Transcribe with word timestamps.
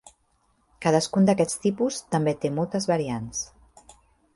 Cadascun 0.85 1.29
d'aquests 1.29 1.61
tipus 1.67 2.03
també 2.17 2.37
té 2.47 2.55
moltes 2.59 2.93
variants. 2.97 3.49